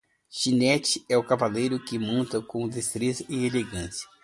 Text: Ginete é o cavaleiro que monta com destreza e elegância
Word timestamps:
Ginete 0.31 1.05
é 1.07 1.15
o 1.15 1.23
cavaleiro 1.23 1.79
que 1.79 1.99
monta 1.99 2.41
com 2.41 2.67
destreza 2.67 3.23
e 3.29 3.45
elegância 3.45 4.09